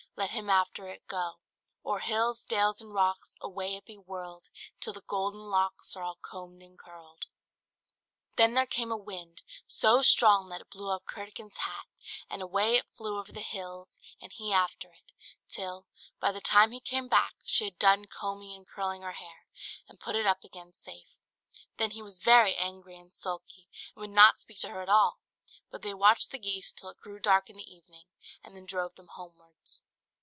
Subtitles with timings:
[0.17, 1.39] Let him after it go!
[1.83, 3.35] O'er hills, dales, and rocks.
[3.41, 7.25] Away be it whirl'd, Till the golden locks Are all comb'd and curl'd!"
[8.35, 11.85] Then there came a wind, so strong that it blew off Curdken's hat,
[12.29, 15.11] and away it flew over the hills, and he after it;
[15.49, 15.87] till,
[16.19, 19.47] by the time he came back, she had done combing and curling her hair,
[19.87, 21.15] and put it up again safe.
[21.77, 25.19] Then he was very angry and sulky, and would not speak to her at all;
[25.71, 28.05] but they watched the geese until it grew dark in the evening,
[28.43, 29.81] and then drove them homewards.